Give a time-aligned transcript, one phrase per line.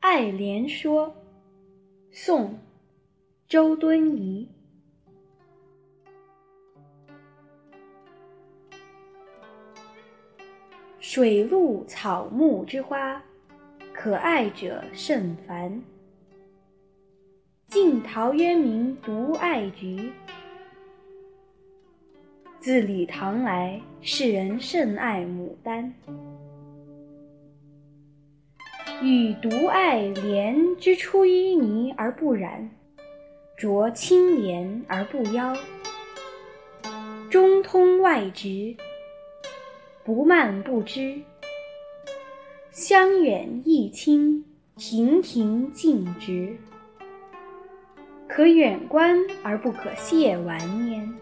[0.00, 1.12] 爱莲说，
[2.12, 2.50] 宋·
[3.48, 4.48] 周敦颐。
[11.00, 13.20] 水陆草木之花，
[13.92, 15.82] 可爱者甚蕃。
[17.66, 20.12] 晋陶渊明独爱菊。
[22.60, 25.92] 自李唐来，世人甚爱牡丹。
[29.00, 32.68] 予独爱莲之出淤泥而不染，
[33.56, 35.56] 濯清涟而不妖。
[37.30, 38.76] 中通外直，
[40.04, 41.22] 不蔓不枝，
[42.72, 44.44] 香远益清，
[44.76, 46.56] 亭亭净植，
[48.26, 50.58] 可远观而不可亵玩
[50.90, 51.14] 焉。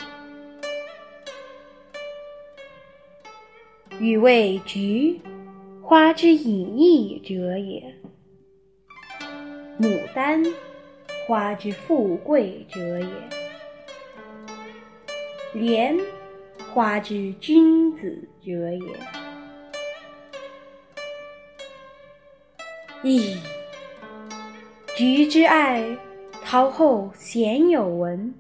[4.01, 5.21] 予谓菊。
[5.89, 7.95] 花之隐逸者也，
[9.79, 10.43] 牡丹
[11.25, 13.07] 花之富贵者也，
[15.53, 15.97] 莲
[16.75, 18.99] 花之君子者也。
[23.05, 23.37] 噫！
[24.97, 25.97] 菊之爱，
[26.43, 28.33] 陶后鲜有闻；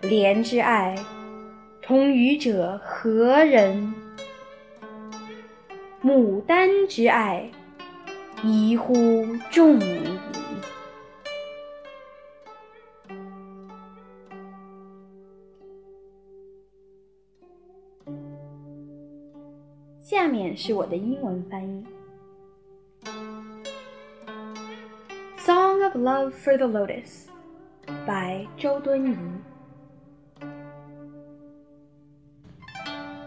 [0.00, 0.96] 莲之爱，
[1.82, 3.92] 同予者何人？
[6.02, 7.50] 牡丹之爱，
[8.42, 10.18] 宜乎众矣。
[20.00, 21.84] 下面是我的英文翻译。
[25.36, 27.26] Song of Love for the Lotus
[28.06, 29.16] by 周敦颐。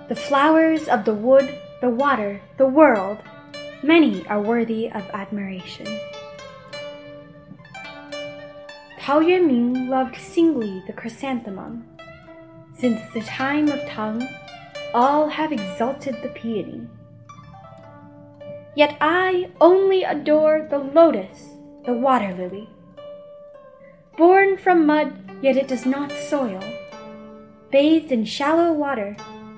[0.07, 1.49] The flowers of the wood
[1.83, 3.17] the water, the world,
[3.83, 5.85] many are worthy of admiration.
[8.97, 11.85] Tao Yuanming loved singly the chrysanthemum.
[12.73, 14.25] Since the time of Tang,
[14.93, 16.87] all have exalted the peony.
[18.77, 21.49] Yet I only adore the lotus,
[21.85, 22.69] the water lily.
[24.17, 26.63] Born from mud, yet it does not soil.
[27.71, 29.17] Bathed in shallow water,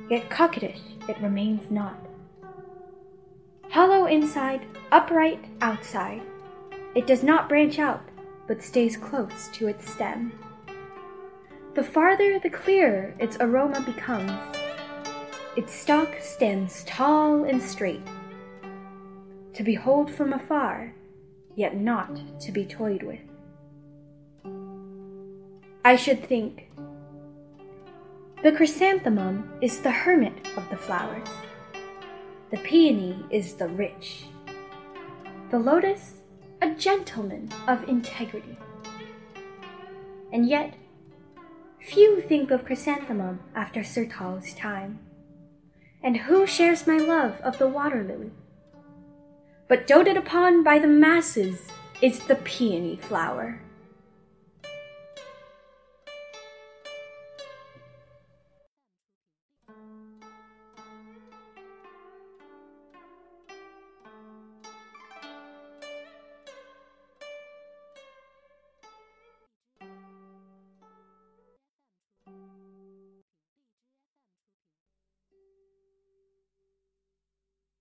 [0.10, 2.05] yet coquettish it remains not
[3.76, 6.22] hollow inside, upright outside.
[6.96, 8.08] It does not branch out,
[8.48, 10.32] but stays close to its stem.
[11.74, 14.32] The farther, the clearer its aroma becomes.
[15.58, 18.00] Its stalk stands tall and straight,
[19.54, 20.94] to behold from afar,
[21.58, 23.20] yet not to be toyed with.
[25.84, 26.72] I should think
[28.42, 31.28] the chrysanthemum is the hermit of the flowers.
[32.52, 34.26] The peony is the rich.
[35.50, 36.16] The lotus,
[36.62, 38.58] a gentleman of integrity.
[40.32, 40.76] And yet,
[41.82, 45.00] few think of chrysanthemum after Sir Sertal's time.
[46.04, 48.32] And who shares my love of the water lily?
[49.68, 51.68] But doted upon by the masses
[52.02, 53.60] is the peony flower.